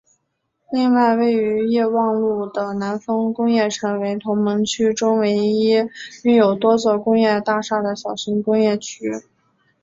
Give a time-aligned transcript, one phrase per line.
[0.71, 5.69] 另外位于业旺路的南丰工业城为屯门区中唯一
[6.23, 9.11] 拥有多座工业大厦的小型工业区。